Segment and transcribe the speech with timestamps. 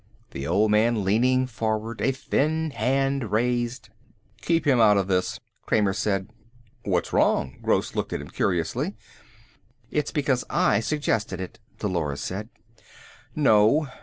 [0.31, 3.89] The old man leaning forward, a thin hand raised
[4.41, 6.31] "Keep him out of this," Kramer said.
[6.83, 8.95] "What's wrong?" Gross looked at him curiously.
[9.91, 12.49] "It's because I suggested it," Dolores said.
[13.35, 13.85] "No."